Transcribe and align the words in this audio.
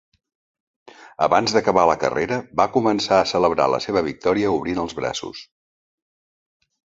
Abans 1.25 1.51
d'acabar 1.57 1.83
la 1.89 1.95
carrera, 2.03 2.39
va 2.61 2.67
començar 2.77 3.19
a 3.19 3.27
celebrar 3.33 3.67
la 3.75 3.81
seva 3.85 4.03
victòria 4.09 4.55
obrint 4.55 4.83
els 4.87 4.97
braços. 5.03 5.45